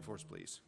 [0.00, 0.60] pray for us, please?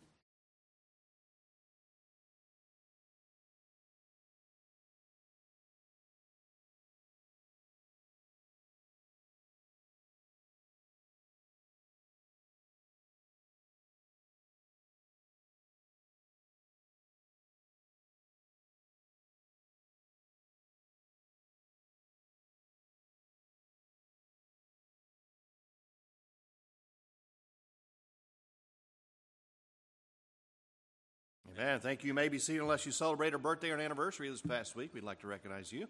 [31.61, 31.79] Amen.
[31.79, 32.09] Thank you.
[32.09, 34.95] you may be seated unless you celebrate a birthday or an anniversary this past week.
[34.95, 35.89] We'd like to recognize you.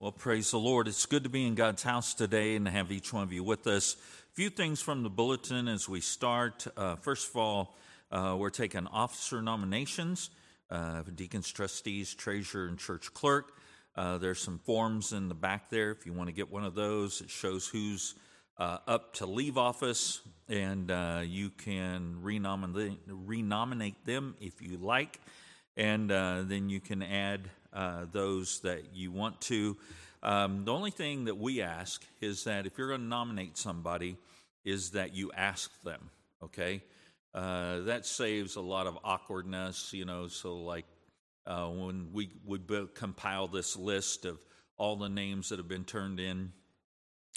[0.00, 0.88] Well, praise the Lord.
[0.88, 3.44] It's good to be in God's house today and to have each one of you
[3.44, 3.94] with us.
[3.94, 6.66] A few things from the bulletin as we start.
[6.76, 7.76] Uh, first of all,
[8.10, 10.30] uh, we're taking officer nominations,
[10.68, 13.52] uh, deacons, trustees, treasurer, and church clerk.
[13.94, 16.74] Uh, there's some forms in the back there if you want to get one of
[16.74, 17.20] those.
[17.20, 18.16] It shows who's
[18.58, 25.20] uh, up to leave office, and uh, you can renominate, renominate them if you like,
[25.76, 29.76] and uh, then you can add uh, those that you want to.
[30.22, 34.16] Um, the only thing that we ask is that if you're going to nominate somebody,
[34.64, 36.10] is that you ask them.
[36.42, 36.82] Okay,
[37.34, 39.92] uh, that saves a lot of awkwardness.
[39.92, 40.86] You know, so like
[41.46, 44.38] uh, when we would compile this list of
[44.78, 46.52] all the names that have been turned in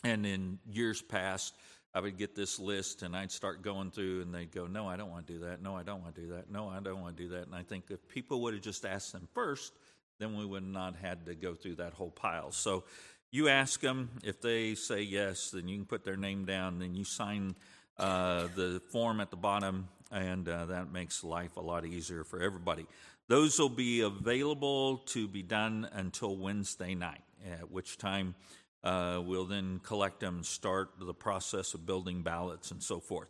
[0.04, 1.54] and in years past,
[1.94, 4.96] I would get this list and I'd start going through, and they'd go, No, I
[4.96, 5.62] don't want to do that.
[5.62, 6.52] No, I don't want to do that.
[6.52, 7.48] No, I don't want to do that.
[7.48, 9.74] And I think if people would have just asked them first,
[10.20, 12.52] then we would not had to go through that whole pile.
[12.52, 12.84] So
[13.32, 14.10] you ask them.
[14.24, 16.80] If they say yes, then you can put their name down.
[16.80, 17.56] Then you sign
[17.98, 22.42] uh, the form at the bottom, and uh, that makes life a lot easier for
[22.42, 22.86] everybody.
[23.28, 27.22] Those will be available to be done until Wednesday night,
[27.60, 28.34] at which time
[28.84, 33.28] uh, we'll then collect them and start the process of building ballots and so forth.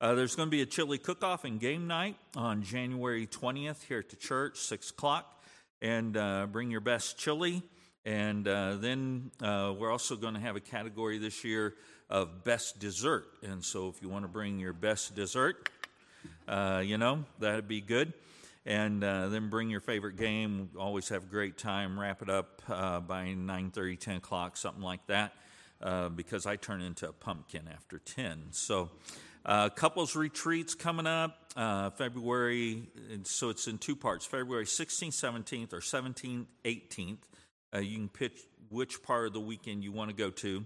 [0.00, 3.84] Uh, there's going to be a chili cook off and game night on January 20th
[3.84, 5.42] here at the church, 6 o'clock.
[5.80, 7.62] And uh, bring your best chili.
[8.04, 11.74] And uh, then uh, we're also going to have a category this year
[12.08, 13.26] of best dessert.
[13.42, 15.68] And so if you want to bring your best dessert,
[16.48, 18.12] uh, you know, that'd be good
[18.66, 20.70] and uh, then bring your favorite game.
[20.78, 21.98] Always have a great time.
[21.98, 25.34] Wrap it up uh, by 9:30, 10 o'clock, something like that,
[25.82, 28.46] uh, because I turn into a pumpkin after 10.
[28.50, 28.90] So,
[29.44, 32.88] uh, couples retreats coming up uh, February.
[33.24, 37.18] so it's in two parts: February 16th, 17th, or 17th, 18th.
[37.74, 38.40] Uh, you can pitch
[38.70, 40.64] which part of the weekend you want to go to.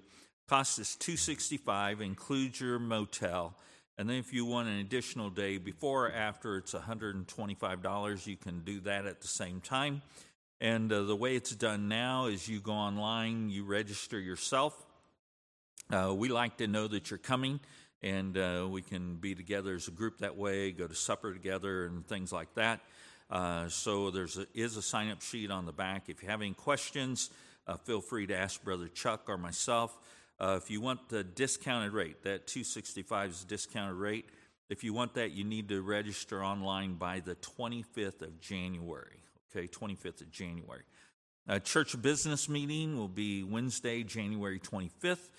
[0.48, 3.54] Cost is 265, includes your motel.
[3.98, 8.26] And then if you want an additional day before or after, it's $125.
[8.28, 10.02] You can do that at the same time.
[10.60, 14.86] And uh, the way it's done now is you go online, you register yourself.
[15.90, 17.58] Uh, we like to know that you're coming,
[18.00, 21.86] and uh, we can be together as a group that way, go to supper together,
[21.86, 22.80] and things like that.
[23.30, 26.04] Uh, so there is is a sign up sheet on the back.
[26.08, 27.30] If you have any questions,
[27.66, 29.98] uh, feel free to ask Brother Chuck or myself.
[30.40, 34.26] Uh, if you want the discounted rate, that 265 is discounted rate.
[34.70, 39.22] If you want that, you need to register online by the 25th of January.
[39.50, 40.82] Okay, 25th of January.
[41.48, 45.30] A church business meeting will be Wednesday, January 25th.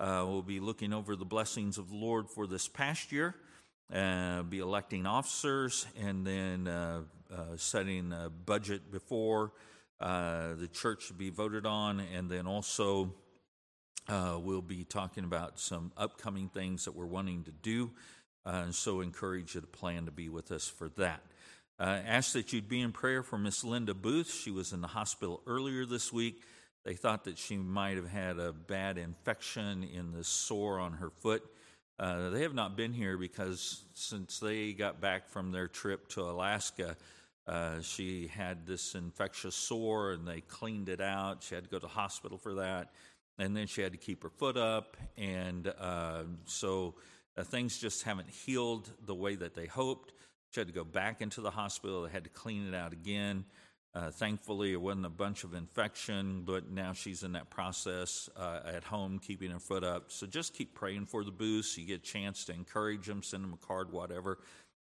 [0.00, 3.36] Uh, we'll be looking over the blessings of the Lord for this past year,
[3.94, 7.02] uh, be electing officers, and then uh,
[7.32, 9.52] uh setting a budget before
[10.00, 13.14] uh, the church to be voted on, and then also
[14.08, 17.90] uh, we'll be talking about some upcoming things that we're wanting to do,
[18.44, 21.22] uh, and so encourage you to plan to be with us for that.
[21.78, 24.32] Uh, ask that you'd be in prayer for Miss Linda Booth.
[24.32, 26.42] She was in the hospital earlier this week.
[26.84, 31.10] They thought that she might have had a bad infection in the sore on her
[31.10, 31.44] foot.
[31.98, 36.22] Uh, they have not been here because since they got back from their trip to
[36.22, 36.96] Alaska,
[37.46, 41.42] uh, she had this infectious sore and they cleaned it out.
[41.44, 42.90] She had to go to hospital for that
[43.42, 46.94] and then she had to keep her foot up, and uh, so
[47.36, 50.12] uh, things just haven't healed the way that they hoped.
[50.50, 52.02] She had to go back into the hospital.
[52.02, 53.44] They had to clean it out again.
[53.94, 58.60] Uh, thankfully, it wasn't a bunch of infection, but now she's in that process uh,
[58.64, 60.12] at home, keeping her foot up.
[60.12, 61.76] So just keep praying for the Booths.
[61.76, 64.38] You get a chance to encourage them, send them a card, whatever.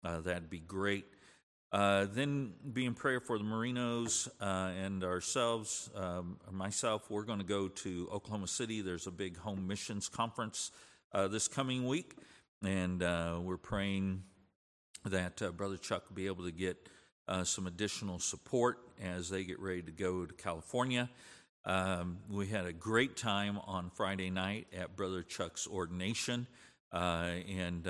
[0.04, 1.06] Uh, that'd be great.
[1.74, 5.90] Uh, then be in prayer for the Marinos uh, and ourselves.
[5.96, 8.80] Um, myself, we're going to go to Oklahoma City.
[8.80, 10.70] There's a big home missions conference
[11.12, 12.14] uh, this coming week,
[12.62, 14.22] and uh, we're praying
[15.04, 16.76] that uh, Brother Chuck will be able to get
[17.42, 21.10] some additional support as they get ready to go to California.
[21.64, 26.46] Um, we had a great time on Friday night at Brother Chuck's ordination,
[26.92, 27.84] and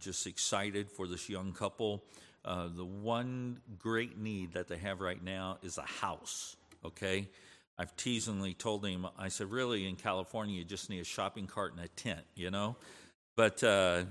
[0.00, 2.02] just excited for this young couple.
[2.44, 7.28] Uh, the one great need that they have right now is a house, okay?
[7.78, 11.74] I've teasingly told him, I said, really, in California, you just need a shopping cart
[11.74, 12.76] and a tent, you know?
[13.36, 14.04] But, uh,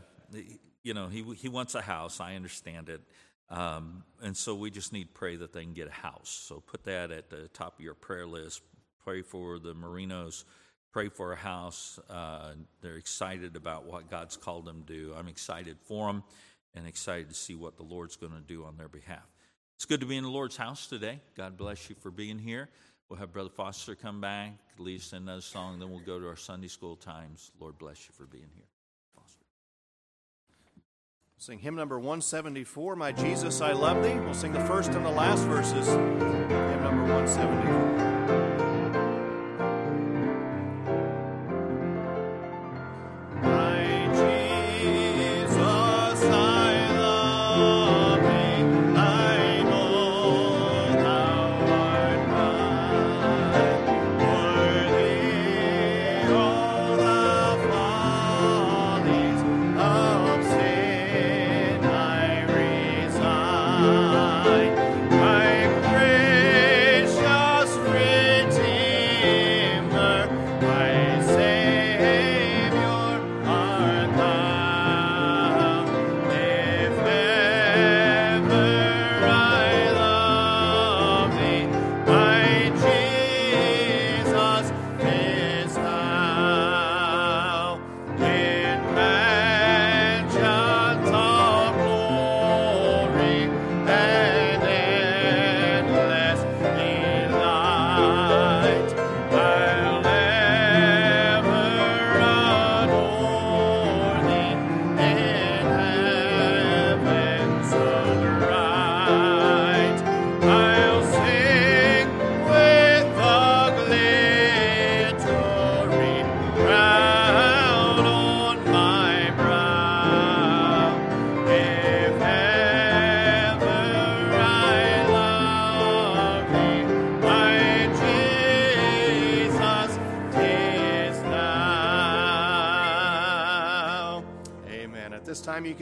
[0.83, 2.21] you know, he, he wants a house.
[2.21, 3.01] I understand it.
[3.49, 6.29] Um, and so we just need to pray that they can get a house.
[6.29, 8.61] So put that at the top of your prayer list.
[9.03, 10.43] Pray for the Marinos.
[10.91, 11.99] Pray for a house.
[12.09, 15.13] Uh, they're excited about what God's called them to do.
[15.17, 16.23] I'm excited for them
[16.77, 19.25] and excited to see what the Lord's going to do on their behalf.
[19.75, 21.19] It's good to be in the Lord's house today.
[21.35, 22.69] God bless you for being here.
[23.09, 26.35] We'll have Brother Foster come back, lead us another song, then we'll go to our
[26.35, 27.51] Sunday school times.
[27.59, 28.65] Lord bless you for being here.
[29.15, 29.45] Foster.
[31.37, 34.19] Sing hymn number 174, My Jesus, I Love Thee.
[34.19, 35.87] We'll sing the first and the last verses.
[35.87, 38.06] Hymn number 174.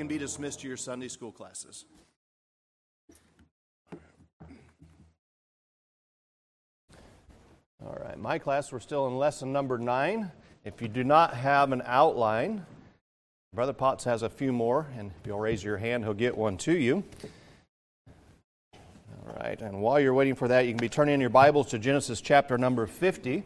[0.04, 1.86] Dismissed to your Sunday school classes.
[7.86, 10.32] All right, my class, we're still in lesson number nine.
[10.64, 12.66] If you do not have an outline,
[13.54, 16.58] Brother Potts has a few more, and if you'll raise your hand, he'll get one
[16.58, 17.04] to you.
[18.74, 21.68] All right, and while you're waiting for that, you can be turning in your Bibles
[21.68, 23.44] to Genesis chapter number 50.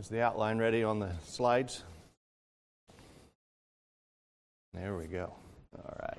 [0.00, 1.84] Is the outline ready on the slides?
[4.72, 5.30] There we go.
[5.76, 6.18] All right.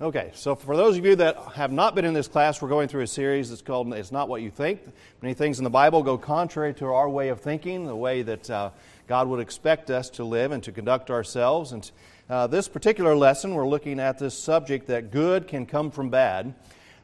[0.00, 2.88] Okay, so for those of you that have not been in this class, we're going
[2.88, 4.80] through a series that's called It's Not What You Think.
[5.20, 8.48] Many things in the Bible go contrary to our way of thinking, the way that
[8.48, 8.70] uh,
[9.12, 11.72] God would expect us to live and to conduct ourselves.
[11.72, 11.90] And
[12.30, 16.54] uh, this particular lesson, we're looking at this subject that good can come from bad.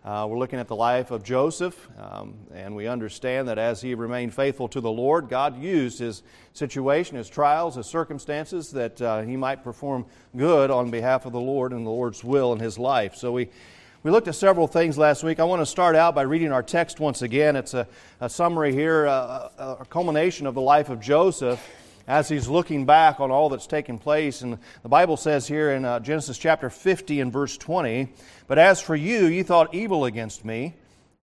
[0.07, 3.95] Uh, we're looking at the life of Joseph, um, and we understand that as he
[3.95, 6.23] remained faithful to the Lord, God used his
[6.55, 11.41] situation, his trials, his circumstances, that uh, he might perform good on behalf of the
[11.41, 13.17] Lord and the Lord's will in his life.
[13.17, 13.51] So we,
[14.03, 15.41] we looked at several things last week.
[15.41, 17.55] I want to start out by reading our text once again.
[17.55, 17.87] It's a,
[18.19, 21.63] a summary here, uh, a, a culmination of the life of Joseph
[22.09, 24.41] as he's looking back on all that's taken place.
[24.41, 28.09] And the Bible says here in uh, Genesis chapter 50 and verse 20,
[28.47, 30.75] But as for you, you thought evil against me,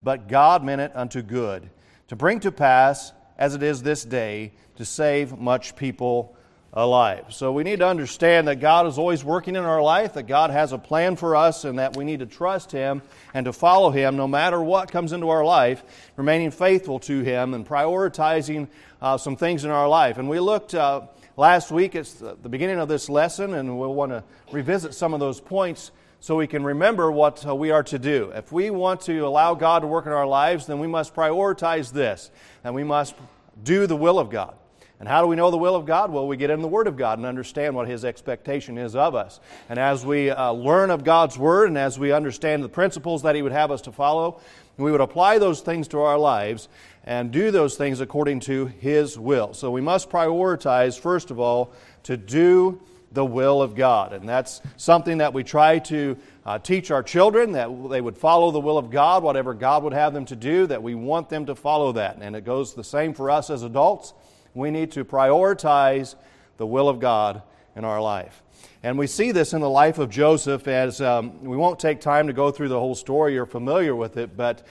[0.05, 1.69] but God meant it unto good,
[2.07, 6.37] to bring to pass, as it is this day, to save much people
[6.73, 7.25] alive.
[7.31, 10.51] So we need to understand that God is always working in our life, that God
[10.51, 13.91] has a plan for us, and that we need to trust Him and to follow
[13.91, 15.83] Him no matter what comes into our life,
[16.17, 18.69] remaining faithful to Him and prioritizing
[19.01, 20.19] uh, some things in our life.
[20.19, 21.03] And we looked uh,
[21.37, 21.95] last week.
[21.95, 24.23] It's the beginning of this lesson, and we'll want to
[24.53, 28.33] revisit some of those points so we can remember what uh, we are to do.
[28.35, 31.93] If we want to allow God to work in our lives, then we must prioritize
[31.93, 32.31] this,
[32.63, 33.15] and we must
[33.63, 34.58] do the will of God.
[35.01, 36.11] And how do we know the will of God?
[36.11, 39.15] Well, we get in the Word of God and understand what His expectation is of
[39.15, 39.39] us.
[39.69, 43.37] And as we uh, learn of God's Word and as we understand the principles that
[43.37, 44.41] He would have us to follow,
[44.77, 46.69] we would apply those things to our lives
[47.05, 49.55] and do those things according to His will.
[49.55, 51.73] So we must prioritize, first of all,
[52.05, 52.81] to do
[53.13, 54.13] the will of God.
[54.13, 58.51] And that's something that we try to uh, teach our children that they would follow
[58.51, 61.47] the will of God, whatever God would have them to do, that we want them
[61.47, 62.19] to follow that.
[62.21, 64.13] And it goes the same for us as adults.
[64.55, 66.15] We need to prioritize
[66.57, 67.43] the will of God
[67.77, 68.43] in our life.
[68.83, 72.27] And we see this in the life of Joseph as um, we won't take time
[72.27, 74.67] to go through the whole story, you're familiar with it, but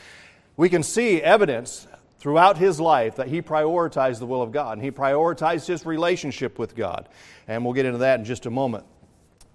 [0.55, 1.87] we can see evidence
[2.19, 6.57] throughout his life that he prioritized the will of God and he prioritized his relationship
[6.57, 7.07] with God.
[7.47, 8.85] And we'll get into that in just a moment.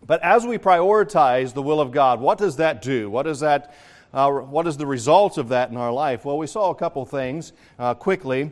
[0.06, 3.10] But as we prioritize the will of God, what does that do?
[3.10, 3.74] What is that?
[4.12, 6.24] Uh, what is the result of that in our life?
[6.24, 8.50] Well, we saw a couple things uh, quickly.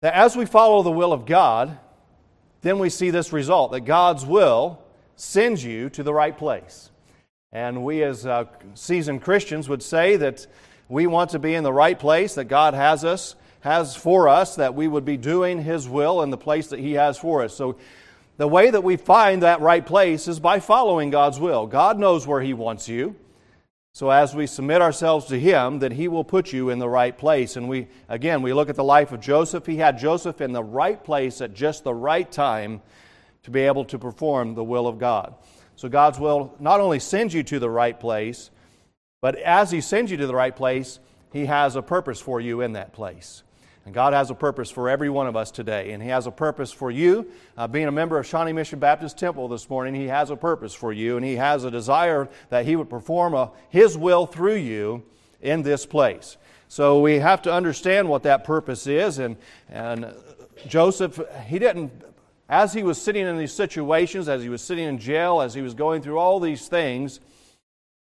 [0.00, 1.78] That as we follow the will of God,
[2.62, 4.80] then we see this result that God's will
[5.16, 6.90] sends you to the right place.
[7.52, 10.46] And we, as uh, seasoned Christians, would say that
[10.88, 14.56] we want to be in the right place that God has us, has for us,
[14.56, 17.54] that we would be doing His will in the place that He has for us.
[17.54, 17.76] So,
[18.36, 21.66] the way that we find that right place is by following God's will.
[21.66, 23.16] God knows where He wants you.
[23.98, 27.18] So as we submit ourselves to him, then he will put you in the right
[27.18, 27.56] place.
[27.56, 29.66] And we again, we look at the life of Joseph.
[29.66, 32.80] He had Joseph in the right place at just the right time
[33.42, 35.34] to be able to perform the will of God.
[35.74, 38.52] So God's will not only sends you to the right place,
[39.20, 41.00] but as he sends you to the right place,
[41.32, 43.42] he has a purpose for you in that place.
[43.88, 45.92] And God has a purpose for every one of us today.
[45.92, 47.26] And He has a purpose for you.
[47.56, 50.74] Uh, being a member of Shawnee Mission Baptist Temple this morning, He has a purpose
[50.74, 51.16] for you.
[51.16, 55.04] And He has a desire that He would perform a, His will through you
[55.40, 56.36] in this place.
[56.68, 59.18] So we have to understand what that purpose is.
[59.18, 59.38] And,
[59.70, 60.14] and
[60.66, 61.90] Joseph, he didn't,
[62.46, 65.62] as he was sitting in these situations, as he was sitting in jail, as he
[65.62, 67.20] was going through all these things,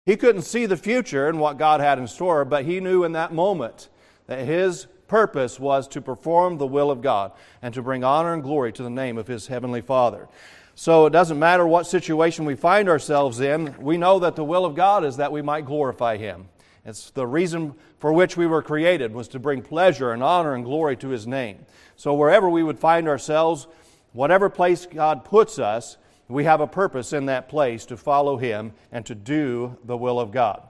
[0.06, 3.13] he couldn't see the future and what God had in store, but he knew in
[3.13, 3.88] that moment
[4.25, 8.44] that his purpose was to perform the will of God and to bring honor and
[8.44, 10.28] glory to the name of His Heavenly Father.
[10.76, 14.64] So it doesn't matter what situation we find ourselves in, we know that the will
[14.64, 16.50] of God is that we might glorify Him.
[16.86, 20.64] It's the reason for which we were created was to bring pleasure and honor and
[20.64, 21.66] glory to His name.
[21.96, 23.68] So wherever we would find ourselves,
[24.14, 25.98] whatever place God puts us,
[26.30, 30.20] we have a purpose in that place to follow Him and to do the will
[30.20, 30.62] of God.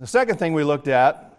[0.00, 1.33] The second thing we looked at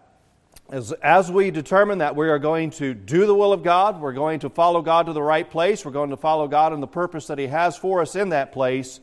[0.69, 4.13] as, as we determine that we are going to do the will of God, we're
[4.13, 6.87] going to follow God to the right place, we're going to follow God in the
[6.87, 8.99] purpose that He has for us in that place,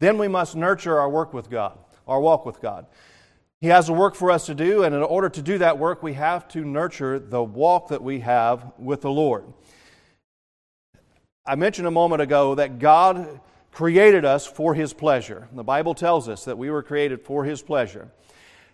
[0.00, 2.86] then we must nurture our work with God, our walk with God.
[3.60, 6.02] He has a work for us to do, and in order to do that work,
[6.02, 9.44] we have to nurture the walk that we have with the Lord.
[11.46, 15.48] I mentioned a moment ago that God created us for His pleasure.
[15.52, 18.10] The Bible tells us that we were created for His pleasure.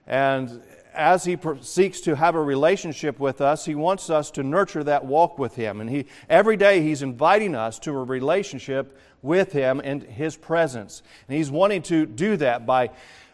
[0.07, 0.63] And
[0.99, 5.05] as he seeks to have a relationship with us, he wants us to nurture that
[5.05, 5.81] walk with him.
[5.81, 11.03] And he, every day he's inviting us to a relationship with him and his presence.
[11.29, 12.91] And he's wanting to do that by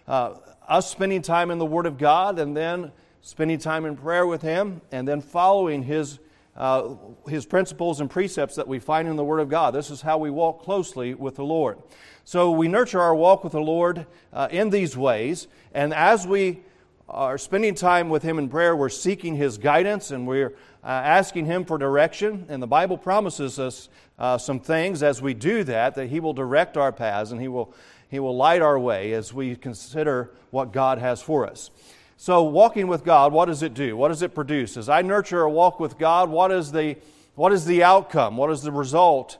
[0.06, 0.34] uh,
[0.68, 2.92] us spending time in the Word of God and then
[3.22, 6.18] spending time in prayer with him and then following his,
[6.56, 6.94] uh,
[7.26, 9.74] his principles and precepts that we find in the Word of God.
[9.74, 11.78] This is how we walk closely with the Lord.
[12.26, 15.46] So we nurture our walk with the Lord uh, in these ways.
[15.72, 16.60] And as we
[17.08, 21.46] are spending time with Him in prayer, we're seeking His guidance and we're uh, asking
[21.46, 22.46] Him for direction.
[22.48, 26.32] And the Bible promises us uh, some things as we do that, that He will
[26.32, 27.74] direct our paths and He will,
[28.08, 31.70] he will light our way as we consider what God has for us.
[32.16, 33.96] So, walking with God, what does it do?
[33.96, 34.76] What does it produce?
[34.76, 36.96] As I nurture a walk with God, what is the,
[37.34, 38.36] what is the outcome?
[38.36, 39.38] What is the result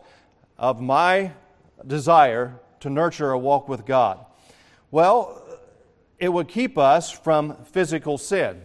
[0.58, 1.32] of my
[1.86, 4.26] desire to nurture a walk with God?
[4.90, 5.43] Well,
[6.18, 8.60] it would keep us from physical sin.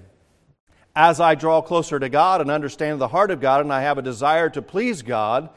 [0.96, 3.98] As I draw closer to God and understand the heart of God, and I have
[3.98, 5.50] a desire to please God,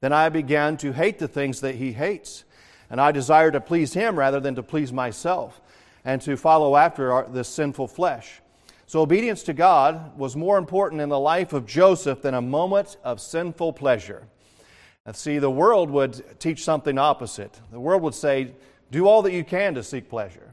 [0.00, 2.44] then I began to hate the things that He hates.
[2.88, 5.60] And I desire to please Him rather than to please myself
[6.04, 8.40] and to follow after this sinful flesh.
[8.86, 12.96] So, obedience to God was more important in the life of Joseph than a moment
[13.04, 14.26] of sinful pleasure.
[15.06, 17.60] And see, the world would teach something opposite.
[17.70, 18.52] The world would say,
[18.90, 20.49] do all that you can to seek pleasure.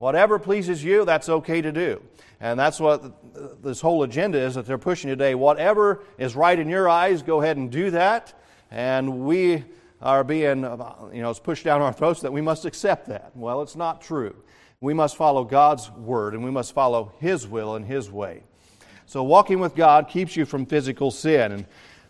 [0.00, 2.02] Whatever pleases you, that's okay to do.
[2.40, 5.34] And that's what this whole agenda is that they're pushing today.
[5.34, 8.32] Whatever is right in your eyes, go ahead and do that.
[8.70, 9.62] and we
[10.00, 13.32] are being, uh, you know, it's pushed down our throats that we must accept that.
[13.34, 14.34] Well, it's not true.
[14.80, 18.44] We must follow God's word and we must follow His will and His way.
[19.04, 21.52] So, walking with God keeps you from physical sin.
[21.52, 21.66] And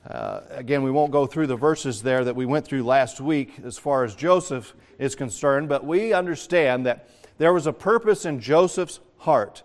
[0.09, 3.55] uh, again, we won't go through the verses there that we went through last week
[3.65, 8.41] as far as Joseph is concerned, but we understand that there was a purpose in
[8.41, 9.63] Joseph's heart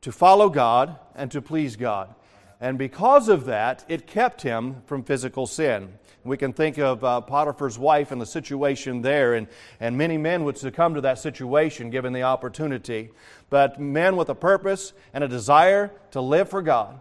[0.00, 2.12] to follow God and to please God.
[2.60, 5.92] And because of that, it kept him from physical sin.
[6.24, 9.48] We can think of uh, Potiphar's wife and the situation there, and,
[9.80, 13.10] and many men would succumb to that situation given the opportunity.
[13.50, 17.00] But men with a purpose and a desire to live for God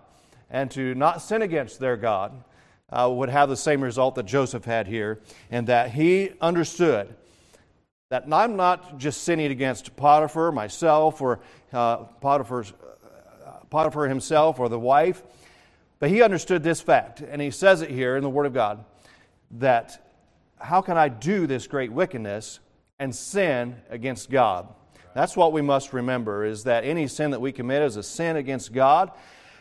[0.50, 2.44] and to not sin against their God
[2.92, 7.16] uh, would have the same result that Joseph had here, and that he understood
[8.10, 11.40] that I'm not just sinning against Potiphar, myself, or
[11.72, 12.74] uh, Potiphar's,
[13.46, 15.24] uh, Potiphar himself, or the wife,
[16.00, 18.84] but he understood this fact, and he says it here in the Word of God
[19.52, 20.06] that
[20.60, 22.60] how can I do this great wickedness
[23.00, 24.68] and sin against God?
[25.14, 28.36] That's what we must remember is that any sin that we commit is a sin
[28.36, 29.12] against God,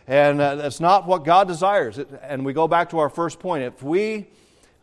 [0.06, 1.98] and uh, that's not what God desires.
[2.22, 3.64] And we go back to our first point.
[3.64, 4.28] If we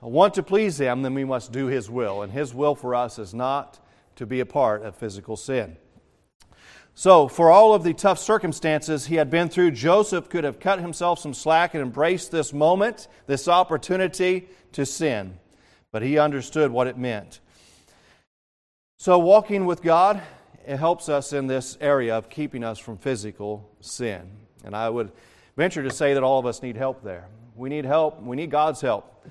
[0.01, 3.19] want to please Him, then we must do His will, and His will for us
[3.19, 3.79] is not
[4.15, 5.77] to be a part of physical sin.
[6.99, 10.79] So, for all of the tough circumstances he had been through, Joseph could have cut
[10.79, 15.37] himself some slack and embraced this moment, this opportunity to sin.
[15.91, 17.39] But he understood what it meant.
[18.97, 20.23] So, walking with God,
[20.65, 24.31] it helps us in this area of keeping us from physical sin.
[24.67, 25.11] And I would
[25.55, 27.29] venture to say that all of us need help there.
[27.55, 28.21] We need help.
[28.21, 29.25] We need God's help.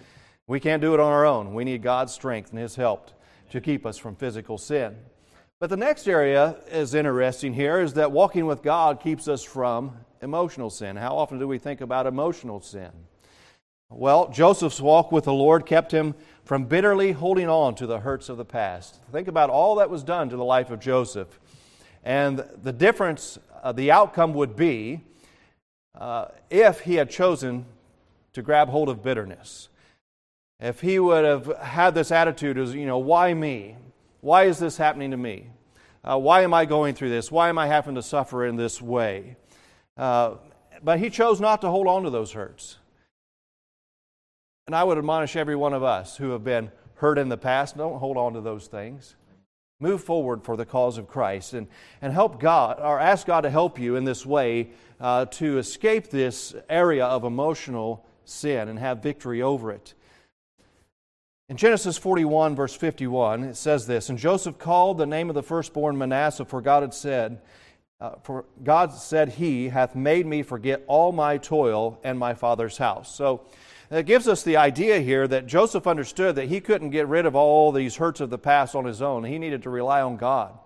[0.47, 1.53] We can't do it on our own.
[1.53, 3.11] We need God's strength and His help
[3.51, 4.97] to keep us from physical sin.
[5.61, 9.93] But the next area is interesting here is that walking with God keeps us from
[10.23, 10.97] emotional sin.
[10.97, 12.91] How often do we think about emotional sin?
[13.91, 18.29] Well, Joseph's walk with the Lord kept him from bitterly holding on to the hurts
[18.29, 19.01] of the past.
[19.13, 21.39] Think about all that was done to the life of Joseph.
[22.03, 25.03] And the difference, uh, the outcome would be
[25.97, 27.67] uh, if he had chosen
[28.33, 29.69] to grab hold of bitterness.
[30.61, 33.77] If he would have had this attitude as, you know, why me?
[34.21, 35.49] Why is this happening to me?
[36.03, 37.33] Uh, why am I going through this?
[37.33, 39.37] Why am I having to suffer in this way?
[39.97, 40.35] Uh,
[40.83, 42.79] but he chose not to hold on to those hurts.
[44.67, 47.77] And I would admonish every one of us who have been hurt in the past
[47.77, 49.15] don't hold on to those things.
[49.79, 51.67] Move forward for the cause of Christ and,
[52.01, 56.09] and help God, or ask God to help you in this way uh, to escape
[56.09, 59.95] this area of emotional sin and have victory over it.
[61.49, 65.43] In Genesis 41, verse 51, it says this And Joseph called the name of the
[65.43, 67.41] firstborn Manasseh, for God had said,
[68.01, 72.79] uh, For God said, He hath made me forget all my toil and my father's
[72.79, 73.15] house.
[73.15, 73.47] So
[73.91, 77.37] it gives us the idea here that Joseph understood that he couldn't get rid of
[77.37, 79.23] all these hurts of the past on his own.
[79.23, 80.59] He needed to rely on God.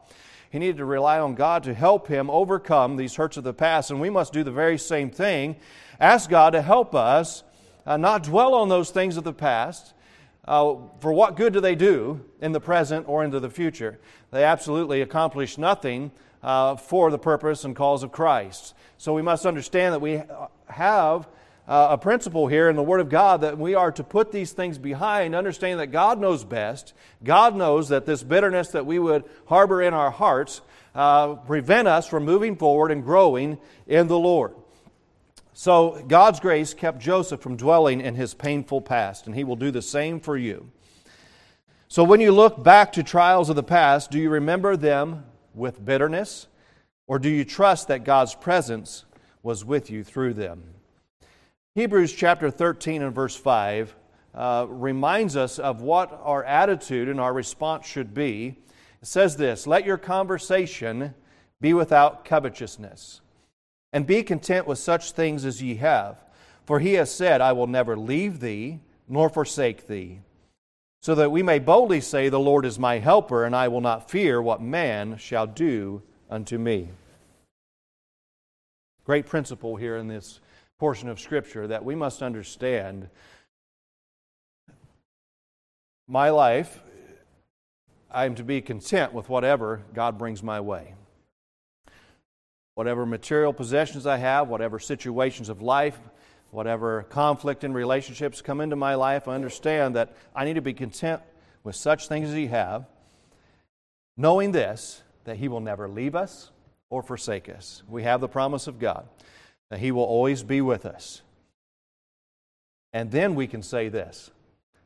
[0.50, 3.90] He needed to rely on God to help him overcome these hurts of the past.
[3.90, 5.56] And we must do the very same thing.
[5.98, 7.44] Ask God to help us
[7.86, 9.94] uh, not dwell on those things of the past
[10.46, 14.00] uh, for what good do they do in the present or into the future?
[14.32, 16.10] They absolutely accomplish nothing
[16.42, 18.74] uh, for the purpose and cause of Christ.
[18.98, 20.22] So we must understand that we
[20.66, 21.28] have
[21.70, 24.50] uh, a principle here in the Word of God that we are to put these
[24.50, 26.94] things behind, understand that God knows best.
[27.22, 30.62] God knows that this bitterness that we would harbor in our hearts
[30.96, 33.56] uh, prevent us from moving forward and growing
[33.86, 34.56] in the Lord.
[35.52, 39.70] So God's grace kept Joseph from dwelling in his painful past, and he will do
[39.70, 40.72] the same for you.
[41.86, 45.84] So when you look back to trials of the past, do you remember them with
[45.84, 46.48] bitterness,
[47.06, 49.04] or do you trust that God's presence
[49.44, 50.64] was with you through them?
[51.76, 53.94] Hebrews chapter 13 and verse 5
[54.34, 58.56] uh, reminds us of what our attitude and our response should be.
[59.00, 61.14] It says this Let your conversation
[61.60, 63.20] be without covetousness
[63.92, 66.24] and be content with such things as ye have.
[66.64, 70.20] For he has said, I will never leave thee nor forsake thee.
[71.02, 74.10] So that we may boldly say, The Lord is my helper, and I will not
[74.10, 76.88] fear what man shall do unto me.
[79.04, 80.40] Great principle here in this
[80.80, 83.10] portion of Scripture that we must understand.
[86.08, 86.82] My life,
[88.10, 90.94] I am to be content with whatever God brings my way
[92.74, 96.00] whatever material possessions I have, whatever situations of life,
[96.50, 100.72] whatever conflict in relationships come into my life, I understand that I need to be
[100.72, 101.20] content
[101.62, 102.86] with such things as He have,
[104.16, 106.52] knowing this, that He will never leave us
[106.88, 107.82] or forsake us.
[107.86, 109.06] We have the promise of God
[109.70, 111.22] that He will always be with us.
[112.92, 114.30] And then we can say this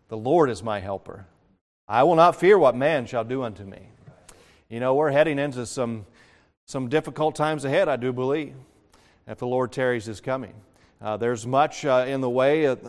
[0.09, 1.27] The Lord is my helper.
[1.89, 3.89] I will not fear what man shall do unto me.
[4.71, 6.07] You know, we're heading into some,
[6.67, 8.55] some difficult times ahead, I do believe,
[9.27, 10.55] if the Lord tarries his coming.
[11.03, 12.83] Uh, there's much uh, in the way of,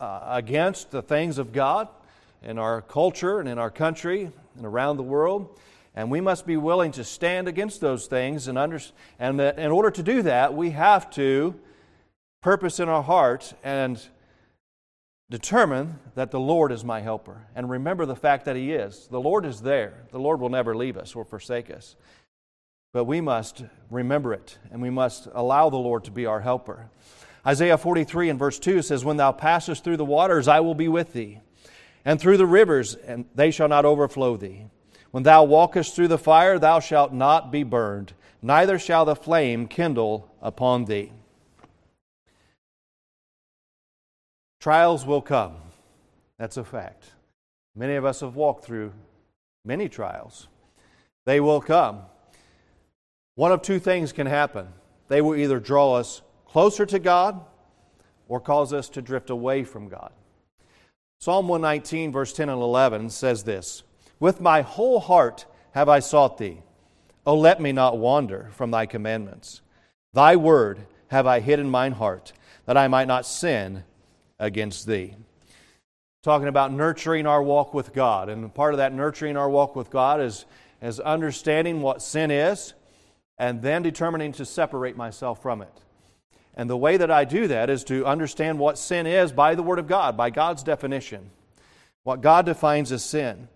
[0.00, 1.88] uh, against the things of God
[2.42, 5.58] in our culture and in our country and around the world.
[5.98, 8.46] And we must be willing to stand against those things.
[8.46, 8.78] And, under,
[9.18, 11.58] and that in order to do that, we have to
[12.40, 14.00] purpose in our heart and
[15.28, 17.48] determine that the Lord is my helper.
[17.56, 19.08] And remember the fact that He is.
[19.08, 20.04] The Lord is there.
[20.12, 21.96] The Lord will never leave us or forsake us.
[22.92, 26.90] But we must remember it, and we must allow the Lord to be our helper.
[27.44, 30.86] Isaiah 43 and verse 2 says, When thou passest through the waters, I will be
[30.86, 31.40] with thee,
[32.04, 34.66] and through the rivers, and they shall not overflow thee.
[35.10, 39.66] When thou walkest through the fire, thou shalt not be burned, neither shall the flame
[39.66, 41.12] kindle upon thee.
[44.60, 45.56] Trials will come.
[46.38, 47.12] That's a fact.
[47.74, 48.92] Many of us have walked through
[49.64, 50.48] many trials.
[51.26, 52.00] They will come.
[53.34, 54.68] One of two things can happen
[55.08, 57.40] they will either draw us closer to God
[58.28, 60.12] or cause us to drift away from God.
[61.18, 63.82] Psalm 119, verse 10 and 11 says this
[64.20, 66.60] With my whole heart have I sought thee.
[67.26, 69.60] O let me not wander from thy commandments.
[70.12, 72.32] Thy word have I hid in mine heart,
[72.66, 73.84] that I might not sin
[74.38, 75.14] against thee.
[76.22, 78.28] Talking about nurturing our walk with God.
[78.28, 80.46] And part of that nurturing our walk with God is,
[80.82, 82.74] is understanding what sin is
[83.38, 85.72] and then determining to separate myself from it.
[86.54, 89.62] And the way that I do that is to understand what sin is by the
[89.62, 91.30] Word of God, by God's definition,
[92.02, 93.48] what God defines as sin.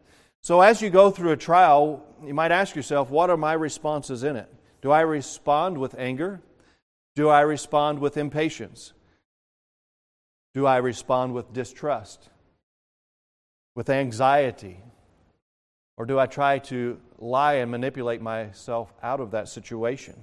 [0.42, 4.24] So as you go through a trial, you might ask yourself, what are my responses
[4.24, 4.52] in it?
[4.80, 6.40] Do I respond with anger?
[7.14, 8.92] Do I respond with impatience?
[10.52, 12.28] Do I respond with distrust,
[13.76, 14.80] with anxiety?
[15.96, 20.16] Or do I try to lie and manipulate myself out of that situation?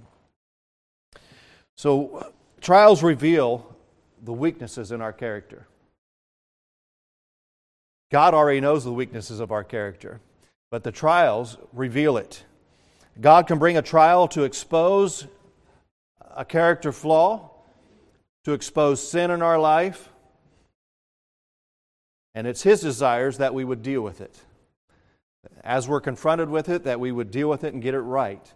[1.77, 3.73] So, trials reveal
[4.21, 5.68] the weaknesses in our character.
[8.11, 10.19] God already knows the weaknesses of our character,
[10.71, 12.43] but the trials reveal it.
[13.21, 15.27] God can bring a trial to expose
[16.35, 17.51] a character flaw,
[18.45, 20.09] to expose sin in our life,
[22.33, 24.39] and it's His desires that we would deal with it.
[25.63, 28.53] As we're confronted with it, that we would deal with it and get it right.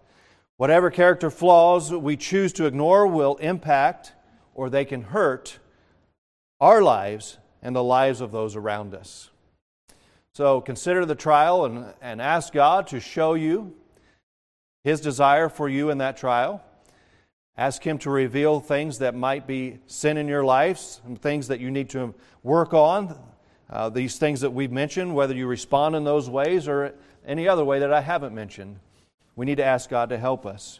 [0.57, 4.13] Whatever character flaws we choose to ignore will impact
[4.55, 5.59] or they can hurt
[6.59, 9.29] our lives and the lives of those around us.
[10.36, 13.76] So consider the trial and, and ask God to show you
[14.84, 16.63] His desire for you in that trial.
[17.56, 21.60] Ask Him to reveal things that might be sin in your lives and things that
[21.60, 23.15] you need to work on
[23.69, 26.93] uh, these things that we've mentioned, whether you respond in those ways or
[27.26, 28.80] any other way that I haven't mentioned.
[29.36, 30.80] We need to ask God to help us.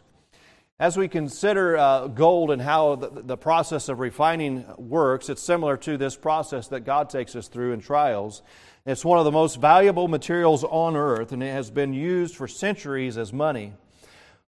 [0.80, 5.78] As we consider uh, gold and how the, the, process of refining works, it's similar
[5.78, 8.42] to this process that God takes us through in trials.
[8.86, 12.50] It's one of the most valuable materials on earth, and it has been used for
[12.50, 13.74] centuries as money.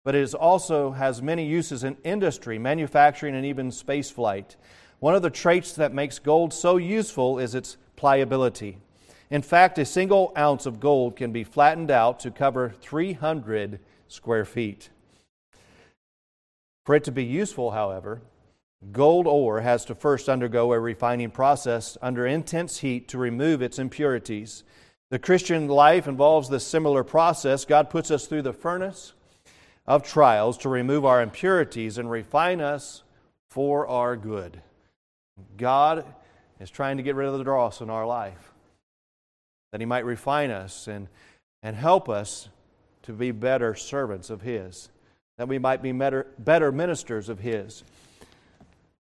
[0.03, 4.57] But it also has many uses in industry, manufacturing, and even space flight.
[4.99, 8.79] One of the traits that makes gold so useful is its pliability.
[9.29, 14.45] In fact, a single ounce of gold can be flattened out to cover 300 square
[14.45, 14.89] feet.
[16.85, 18.21] For it to be useful, however,
[18.91, 23.79] gold ore has to first undergo a refining process under intense heat to remove its
[23.79, 24.63] impurities.
[25.09, 27.65] The Christian life involves this similar process.
[27.65, 29.13] God puts us through the furnace
[29.85, 33.03] of trials to remove our impurities and refine us
[33.49, 34.61] for our good.
[35.55, 36.05] God
[36.59, 38.51] is trying to get rid of the dross in our life,
[39.71, 41.07] that He might refine us and,
[41.63, 42.49] and help us
[43.03, 44.89] to be better servants of His,
[45.37, 47.83] that we might be better, better ministers of His.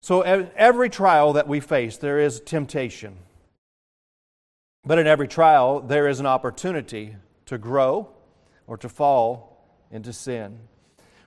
[0.01, 3.17] So, every trial that we face, there is temptation.
[4.83, 8.09] But in every trial, there is an opportunity to grow
[8.65, 10.57] or to fall into sin.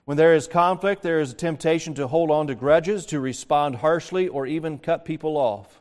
[0.07, 3.77] When there is conflict, there is a temptation to hold on to grudges, to respond
[3.77, 5.81] harshly, or even cut people off.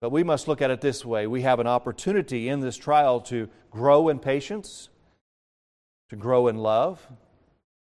[0.00, 3.20] But we must look at it this way we have an opportunity in this trial
[3.22, 4.90] to grow in patience,
[6.10, 7.06] to grow in love,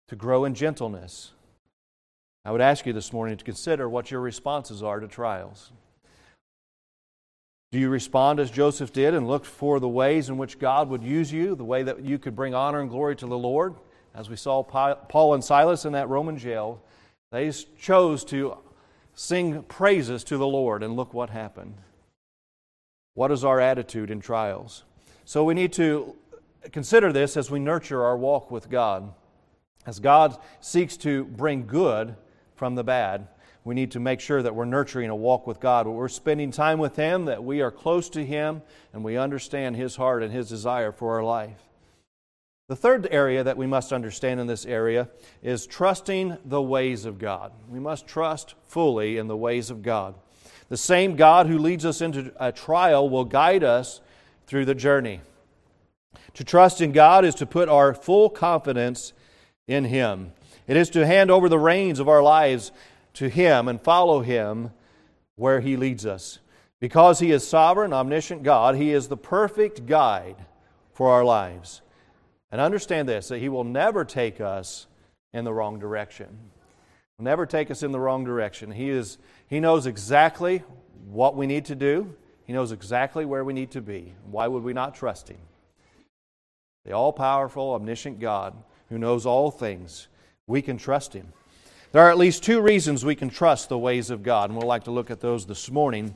[0.08, 1.32] to grow in gentleness.
[2.44, 5.72] I would ask you this morning to consider what your responses are to trials.
[7.70, 11.02] Do you respond as Joseph did and look for the ways in which God would
[11.02, 13.74] use you, the way that you could bring honor and glory to the Lord?
[14.14, 16.82] As we saw Paul and Silas in that Roman jail,
[17.30, 18.56] they chose to
[19.14, 21.74] sing praises to the Lord, and look what happened.
[23.14, 24.84] What is our attitude in trials?
[25.24, 26.16] So we need to
[26.72, 29.12] consider this as we nurture our walk with God.
[29.86, 32.16] As God seeks to bring good
[32.60, 33.26] from the bad,
[33.64, 35.86] we need to make sure that we're nurturing a walk with God.
[35.86, 38.60] We're spending time with Him, that we are close to Him,
[38.92, 41.62] and we understand His heart and His desire for our life.
[42.68, 45.08] The third area that we must understand in this area
[45.42, 47.52] is trusting the ways of God.
[47.66, 50.16] We must trust fully in the ways of God.
[50.68, 54.02] The same God who leads us into a trial will guide us
[54.46, 55.22] through the journey.
[56.34, 59.14] To trust in God is to put our full confidence
[59.66, 60.34] in Him.
[60.70, 62.70] It is to hand over the reins of our lives
[63.14, 64.70] to Him and follow Him
[65.34, 66.38] where He leads us.
[66.78, 70.36] Because He is sovereign, omniscient God, He is the perfect guide
[70.92, 71.82] for our lives.
[72.52, 74.86] And understand this that He will never take us
[75.32, 76.38] in the wrong direction.
[77.18, 78.70] He'll never take us in the wrong direction.
[78.70, 80.62] He, is, he knows exactly
[81.08, 82.14] what we need to do,
[82.46, 84.14] He knows exactly where we need to be.
[84.30, 85.38] Why would we not trust Him?
[86.84, 88.54] The all powerful, omniscient God
[88.88, 90.06] who knows all things,
[90.50, 91.32] we can trust Him.
[91.92, 94.68] There are at least two reasons we can trust the ways of God, and we'll
[94.68, 96.14] like to look at those this morning.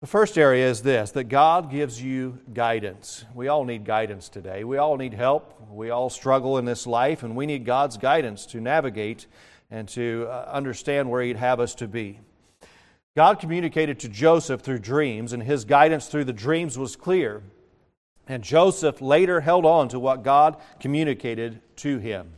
[0.00, 3.24] The first area is this that God gives you guidance.
[3.34, 4.64] We all need guidance today.
[4.64, 5.70] We all need help.
[5.70, 9.26] We all struggle in this life, and we need God's guidance to navigate
[9.70, 12.20] and to uh, understand where He'd have us to be.
[13.16, 17.42] God communicated to Joseph through dreams, and his guidance through the dreams was clear.
[18.26, 22.32] And Joseph later held on to what God communicated to him.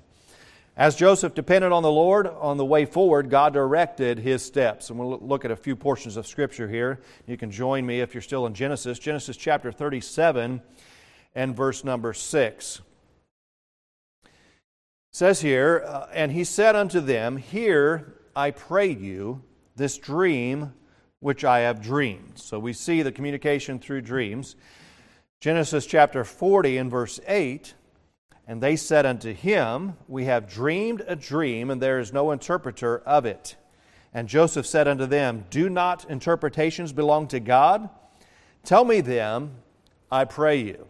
[0.77, 4.91] As Joseph depended on the Lord on the way forward, God directed his steps.
[4.91, 7.01] And we'll look at a few portions of Scripture here.
[7.27, 8.99] You can join me if you're still in Genesis.
[8.99, 10.61] Genesis chapter 37
[11.35, 12.81] and verse number 6.
[14.25, 14.31] It
[15.13, 19.43] says here, uh, And he said unto them, Hear, I pray you,
[19.77, 20.75] this dream
[21.21, 22.39] which I have dreamed.
[22.39, 24.57] So we see the communication through dreams.
[25.41, 27.73] Genesis chapter 40 and verse 8
[28.47, 32.99] and they said unto him, We have dreamed a dream, and there is no interpreter
[33.01, 33.57] of it.
[34.15, 37.89] And Joseph said unto them, Do not interpretations belong to God?
[38.65, 39.57] Tell me them,
[40.11, 40.87] I pray you.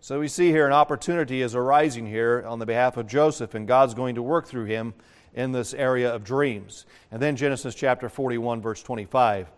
[0.00, 3.68] So we see here an opportunity is arising here on the behalf of Joseph, and
[3.68, 4.94] God's going to work through him
[5.34, 6.86] in this area of dreams.
[7.12, 9.48] And then Genesis chapter 41, verse 25.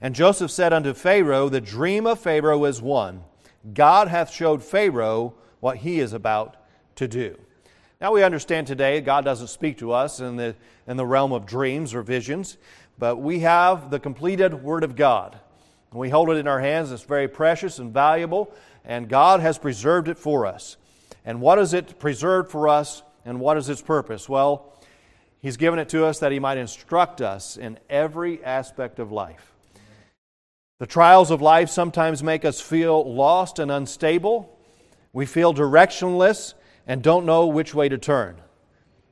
[0.00, 3.24] And Joseph said unto Pharaoh, The dream of Pharaoh is one.
[3.72, 5.34] God hath showed Pharaoh
[5.64, 6.58] what he is about
[6.94, 7.38] to do.
[7.98, 10.54] Now we understand today God doesn't speak to us in the,
[10.86, 12.58] in the realm of dreams or visions,
[12.98, 15.38] but we have the completed Word of God.
[15.90, 16.92] We hold it in our hands.
[16.92, 18.52] It's very precious and valuable,
[18.84, 20.76] and God has preserved it for us.
[21.24, 24.28] And what is it preserved for us, and what is its purpose?
[24.28, 24.70] Well,
[25.40, 29.54] He's given it to us that He might instruct us in every aspect of life.
[30.78, 34.53] The trials of life sometimes make us feel lost and unstable.
[35.14, 36.54] We feel directionless
[36.88, 38.36] and don't know which way to turn.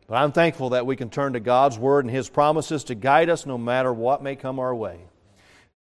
[0.08, 3.30] But I'm thankful that we can turn to God's Word and His promises to guide
[3.30, 4.98] us no matter what may come our way.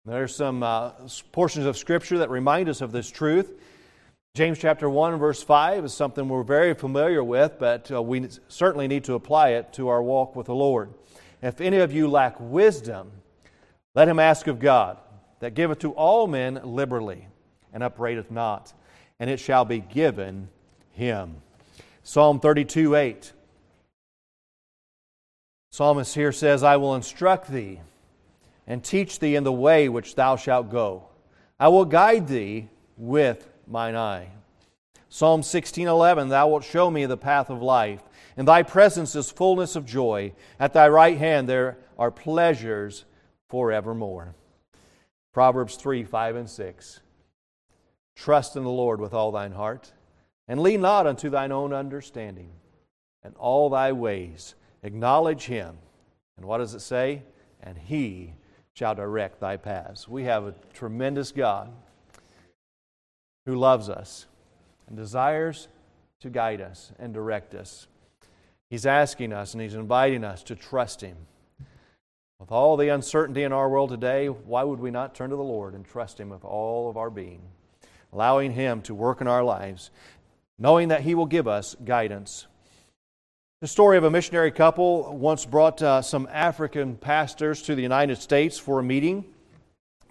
[0.05, 0.91] There are some uh,
[1.31, 3.51] portions of Scripture that remind us of this truth.
[4.35, 8.87] James chapter 1, verse 5 is something we're very familiar with, but uh, we certainly
[8.87, 10.93] need to apply it to our walk with the Lord.
[11.41, 13.11] If any of you lack wisdom,
[13.95, 14.99] let him ask of God,
[15.39, 17.27] that giveth to all men liberally,
[17.73, 18.71] and upbraideth not
[19.21, 20.49] and it shall be given
[20.93, 21.35] him.
[22.01, 23.31] Psalm 32 8.
[25.69, 27.79] Psalmist here says, I will instruct thee
[28.65, 31.05] and teach thee in the way which thou shalt go.
[31.59, 34.29] I will guide thee with mine eye.
[35.07, 38.01] Psalm 16:11 Thou wilt show me the path of life.
[38.37, 40.33] In thy presence is fullness of joy.
[40.59, 43.05] At thy right hand there are pleasures
[43.49, 44.33] forevermore.
[45.31, 47.01] Proverbs 3 5 and 6.
[48.15, 49.93] Trust in the Lord with all thine heart,
[50.47, 52.49] and lean not unto thine own understanding.
[53.23, 55.77] And all thy ways acknowledge him.
[56.37, 57.23] And what does it say?
[57.61, 58.33] And he
[58.73, 60.07] shall direct thy paths.
[60.07, 61.71] We have a tremendous God
[63.45, 64.25] who loves us
[64.87, 65.67] and desires
[66.21, 67.87] to guide us and direct us.
[68.69, 71.17] He's asking us and He's inviting us to trust Him.
[72.39, 75.43] With all the uncertainty in our world today, why would we not turn to the
[75.43, 77.41] Lord and trust Him with all of our being?
[78.13, 79.91] Allowing Him to work in our lives,
[80.59, 82.47] knowing that He will give us guidance.
[83.61, 88.17] The story of a missionary couple once brought uh, some African pastors to the United
[88.17, 89.23] States for a meeting.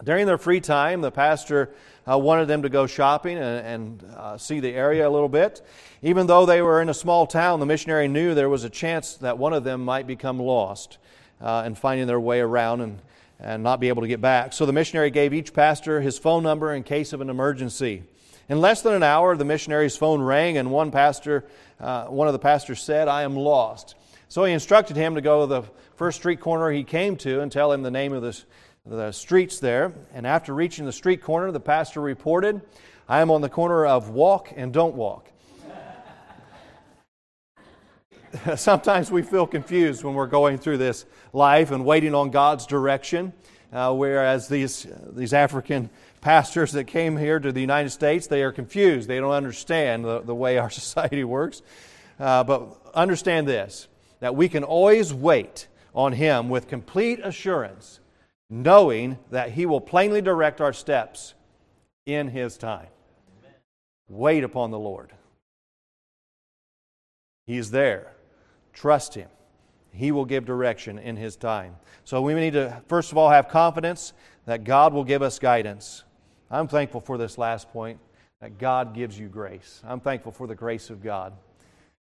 [0.05, 1.75] During their free time, the pastor
[2.11, 5.63] uh, wanted them to go shopping and, and uh, see the area a little bit.
[6.01, 9.15] Even though they were in a small town, the missionary knew there was a chance
[9.15, 10.99] that one of them might become lost
[11.41, 12.81] uh, and finding their way around.
[12.81, 13.01] And
[13.43, 14.53] and not be able to get back.
[14.53, 18.03] So the missionary gave each pastor his phone number in case of an emergency.
[18.49, 21.45] In less than an hour, the missionary's phone rang, and one pastor,
[21.79, 23.95] uh, one of the pastors said, "I am lost."
[24.29, 25.63] So he instructed him to go to the
[25.95, 28.41] first street corner he came to and tell him the name of the,
[28.85, 29.93] the streets there.
[30.13, 32.61] And after reaching the street corner, the pastor reported,
[33.09, 35.31] "I am on the corner of Walk and Don't Walk."
[38.57, 43.33] Sometimes we feel confused when we're going through this life and waiting on God's direction,
[43.73, 45.91] uh, whereas these, these African
[46.21, 49.09] pastors that came here to the United States, they are confused.
[49.09, 51.63] They don't understand the, the way our society works.
[52.19, 53.89] Uh, but understand this
[54.21, 58.01] that we can always wait on Him with complete assurance,
[58.51, 61.35] knowing that He will plainly direct our steps
[62.05, 62.89] in His time.
[64.09, 65.11] Wait upon the Lord.
[67.47, 68.13] He's there.
[68.73, 69.29] Trust Him.
[69.93, 71.77] He will give direction in His time.
[72.05, 74.13] So we need to, first of all, have confidence
[74.47, 76.05] that God will give us guidance.
[76.51, 77.99] I'm thankful for this last point
[78.41, 79.83] that God gives you grace.
[79.85, 81.33] I'm thankful for the grace of God.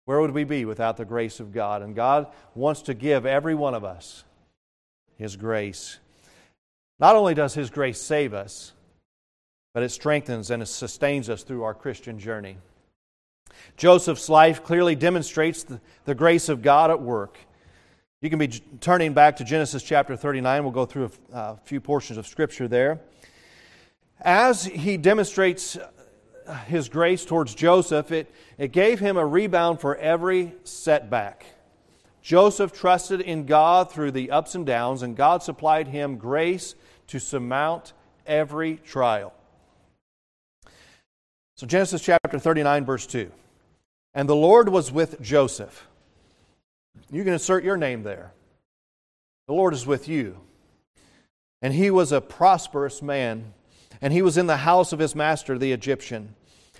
[0.07, 1.83] Where would we be without the grace of God?
[1.83, 4.25] And God wants to give every one of us
[5.17, 5.99] His grace.
[6.99, 8.73] Not only does His grace save us,
[9.73, 12.59] but it strengthens and it sustains us through our Christian journey.
[13.77, 17.39] Joseph's life clearly demonstrates the, the grace of God at work.
[18.21, 18.49] You can be
[18.81, 20.63] turning back to Genesis chapter 39.
[20.63, 23.01] We'll go through a, a uh, few portions of Scripture there.
[24.21, 29.97] As he demonstrates uh, his grace towards Joseph, it, it gave him a rebound for
[29.97, 31.45] every setback.
[32.23, 36.75] Joseph trusted in God through the ups and downs, and God supplied him grace
[37.09, 37.93] to surmount
[38.27, 39.35] every trial.
[41.57, 43.31] So, Genesis chapter 39, verse 2.
[44.15, 45.89] And the Lord was with Joseph.
[47.11, 48.33] You can insert your name there.
[49.49, 50.39] The Lord is with you.
[51.61, 53.55] And he was a prosperous man,
[54.01, 56.35] and he was in the house of his master, the Egyptian.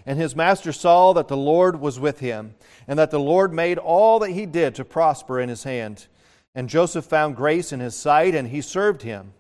[0.07, 2.55] And his master saw that the Lord was with him,
[2.87, 6.07] and that the Lord made all that he did to prosper in his hand.
[6.55, 9.33] And Joseph found grace in his sight, and he served him,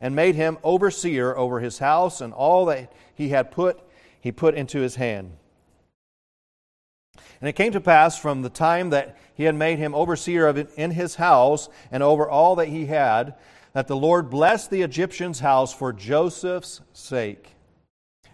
[0.00, 3.80] and made him overseer over his house, and all that he had put,
[4.20, 5.32] he put into his hand.
[7.42, 10.56] And it came to pass from the time that he had made him overseer of
[10.78, 13.34] in his house and over all that he had,
[13.72, 17.56] that the Lord blessed the Egyptian's house for Joseph's sake.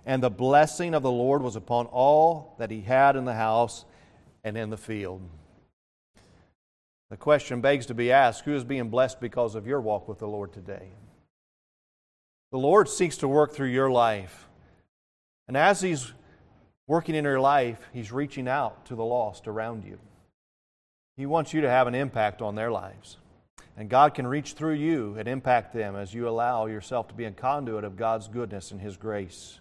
[0.05, 3.87] And the blessing of the Lord was upon all that he had in the house
[4.45, 5.23] and in the field.
[7.09, 10.19] The question begs to be asked who is being blessed because of your walk with
[10.19, 10.91] the Lord today?
[12.51, 14.49] The Lord seeks to work through your life.
[15.47, 16.13] And as He's
[16.89, 20.01] working in your life, He's reaching out to the lost around you.
[21.17, 23.19] He wants you to have an impact on their lives.
[23.77, 27.27] And God can reach through you and impact them as you allow yourself to be
[27.27, 29.61] a conduit of God's goodness and His grace.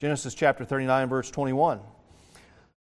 [0.00, 1.80] Genesis chapter 39, verse 21.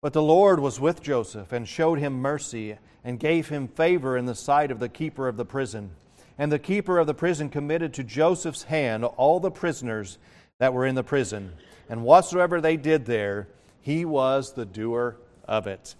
[0.01, 4.25] But the Lord was with Joseph and showed him mercy and gave him favor in
[4.25, 5.91] the sight of the keeper of the prison.
[6.37, 10.19] And the keeper of the prison committed to Joseph's hand all the prisoners
[10.59, 11.53] that were in the prison
[11.89, 13.47] and whatsoever they did there,
[13.81, 15.95] he was the doer of it.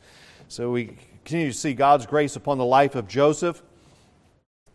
[0.47, 3.62] So we continue to see God's grace upon the life of Joseph.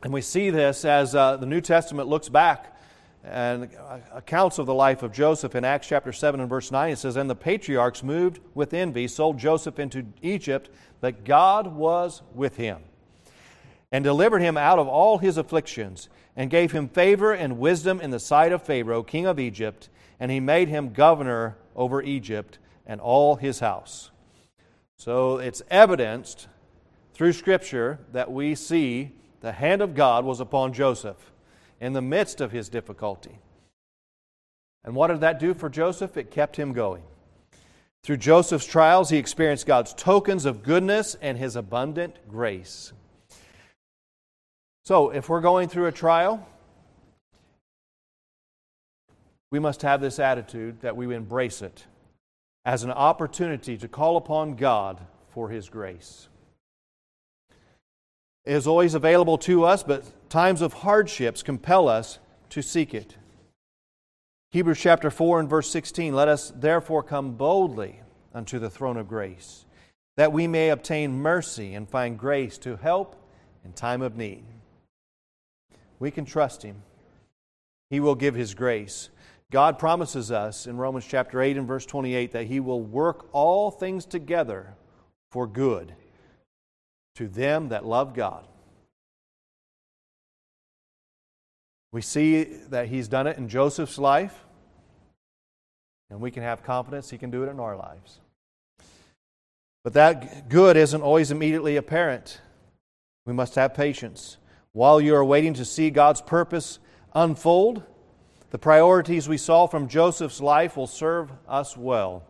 [0.03, 2.77] And we see this as uh, the New Testament looks back
[3.25, 3.71] and
[4.13, 6.93] accounts of the life of Joseph in Acts chapter 7 and verse 9.
[6.93, 10.71] It says, And the patriarchs, moved with envy, sold Joseph into Egypt,
[11.01, 12.83] but God was with him
[13.93, 18.11] and delivered him out of all his afflictions and gave him favor and wisdom in
[18.11, 19.89] the sight of Pharaoh, king of Egypt
[20.23, 24.13] and he made him governor over Egypt and all his house.
[24.97, 26.47] So it's evidenced
[27.13, 31.33] through Scripture that we see the hand of God was upon Joseph
[31.81, 33.41] in the midst of his difficulty.
[34.85, 36.17] And what did that do for Joseph?
[36.17, 37.03] It kept him going.
[38.05, 42.93] Through Joseph's trials, he experienced God's tokens of goodness and his abundant grace.
[44.85, 46.45] So, if we're going through a trial,
[49.51, 51.87] we must have this attitude that we embrace it
[52.65, 56.29] as an opportunity to call upon God for His grace.
[58.45, 62.19] It is always available to us, but times of hardships compel us
[62.51, 63.17] to seek it.
[64.51, 68.01] Hebrews chapter 4 and verse 16 Let us therefore come boldly
[68.35, 69.65] unto the throne of grace,
[70.17, 73.15] that we may obtain mercy and find grace to help
[73.65, 74.43] in time of need.
[76.03, 76.83] We can trust Him,
[77.89, 79.09] He will give His grace.
[79.53, 83.71] God promises us in Romans chapter 8 and verse 28 that He will work all
[83.71, 84.75] things together
[85.31, 85.95] for good
[87.15, 88.49] to them that love God.
[91.93, 94.45] We see that he's done it in Joseph's life,
[96.11, 98.19] and we can have confidence he can do it in our lives.
[99.85, 102.41] But that good isn't always immediately apparent.
[103.25, 104.39] We must have patience.
[104.73, 106.79] While you are waiting to see God's purpose
[107.15, 107.83] unfold,
[108.51, 112.23] the priorities we saw from Joseph's life will serve us well.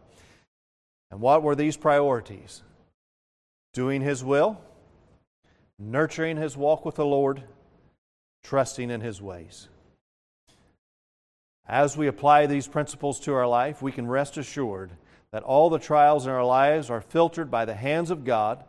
[1.11, 2.63] And what were these priorities?
[3.73, 4.61] Doing His will,
[5.79, 7.45] nurturing His walk with the Lord,
[8.43, 9.69] trusting in His ways.
[11.67, 14.91] As we apply these principles to our life, we can rest assured
[15.31, 18.65] that all the trials in our lives are filtered by the hands of God,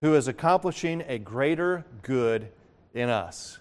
[0.00, 2.50] who is accomplishing a greater good
[2.94, 3.58] in us.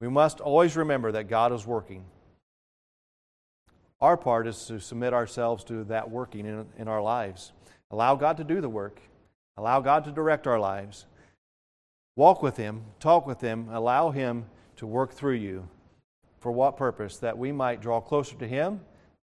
[0.00, 2.04] We must always remember that God is working.
[4.00, 7.52] Our part is to submit ourselves to that working in, in our lives.
[7.90, 9.00] Allow God to do the work,
[9.56, 11.06] allow God to direct our lives.
[12.16, 14.46] Walk with Him, talk with Him, allow Him
[14.76, 15.68] to work through you.
[16.40, 17.18] For what purpose?
[17.18, 18.80] That we might draw closer to Him,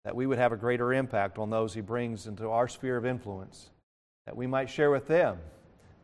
[0.05, 3.07] that we would have a greater impact on those He brings into our sphere of
[3.07, 3.71] influence,
[4.27, 5.39] that we might share with them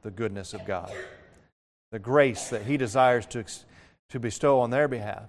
[0.02, 0.92] the goodness of God,
[1.90, 3.44] the grace that He desires to,
[4.10, 5.24] to bestow on their behalf,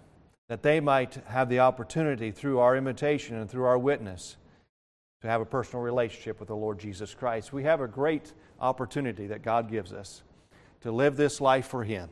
[0.47, 4.37] that they might have the opportunity through our invitation and through our witness
[5.21, 7.51] to have a personal relationship with the Lord Jesus Christ.
[7.51, 10.23] We have a great opportunity that God gives us
[10.81, 12.09] to live this life for Him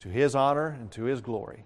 [0.00, 1.64] to His honor and to His glory.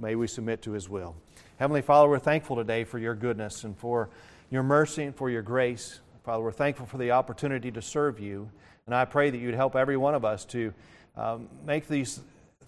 [0.00, 1.14] May we submit to His will.
[1.56, 4.10] Heavenly Father, we're thankful today for your goodness and for
[4.50, 6.00] your mercy and for your grace.
[6.24, 8.50] Father, we're thankful for the opportunity to serve you.
[8.86, 10.72] And I pray that you'd help every one of us to
[11.18, 12.20] um, make these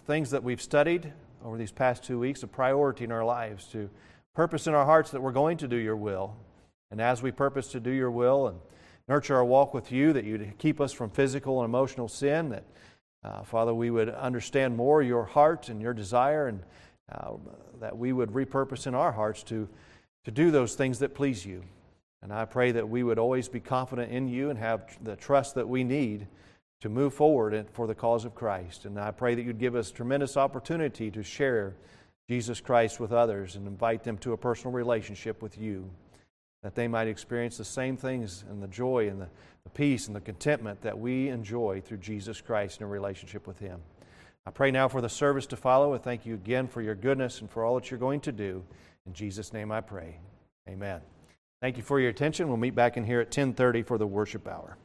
[0.07, 1.12] things that we've studied
[1.44, 3.88] over these past two weeks a priority in our lives, to
[4.34, 6.36] purpose in our hearts that we're going to do your will.
[6.90, 8.59] And as we purpose to do your will and
[9.09, 12.64] nurture our walk with you, that you'd keep us from physical and emotional sin, that
[13.22, 16.61] uh, Father, we would understand more your heart and your desire, and
[17.12, 17.32] uh,
[17.78, 19.68] that we would repurpose in our hearts to,
[20.24, 21.62] to do those things that please you.
[22.22, 25.55] And I pray that we would always be confident in you and have the trust
[25.55, 26.26] that we need
[26.81, 28.85] to move forward for the cause of Christ.
[28.85, 31.74] And I pray that you'd give us tremendous opportunity to share
[32.28, 35.91] Jesus Christ with others and invite them to a personal relationship with you,
[36.62, 39.28] that they might experience the same things and the joy and the
[39.64, 43.59] the peace and the contentment that we enjoy through Jesus Christ in a relationship with
[43.59, 43.81] Him.
[44.47, 45.95] I pray now for the service to follow.
[45.95, 48.64] I thank you again for your goodness and for all that you're going to do.
[49.07, 50.16] In Jesus' name I pray.
[50.68, 51.01] Amen.
[51.61, 52.49] Thank you for your attention.
[52.49, 54.76] We'll meet back in here at 10:30 for the worship hour.